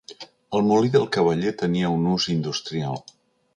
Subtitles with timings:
[0.59, 3.01] El molí del cavaller tenia un ús industrial.